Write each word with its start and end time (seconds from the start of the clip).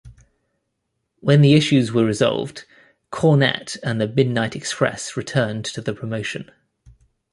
When 1.19 1.41
the 1.41 1.53
issues 1.53 1.91
were 1.91 2.03
resolved, 2.03 2.65
Cornette 3.11 3.77
and 3.83 4.01
the 4.01 4.07
Midnight 4.07 4.55
Express 4.55 5.15
returned 5.15 5.63
to 5.65 5.79
the 5.81 5.93
promotion. 5.93 6.49